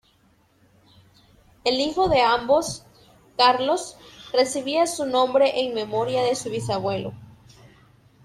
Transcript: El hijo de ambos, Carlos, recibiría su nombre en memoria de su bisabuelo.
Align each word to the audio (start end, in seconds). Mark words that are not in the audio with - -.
El 1.63 1.79
hijo 1.79 2.09
de 2.09 2.21
ambos, 2.23 2.81
Carlos, 3.37 3.97
recibiría 4.33 4.87
su 4.87 5.05
nombre 5.05 5.59
en 5.63 5.75
memoria 5.75 6.23
de 6.23 6.33
su 6.33 6.49
bisabuelo. 6.49 7.13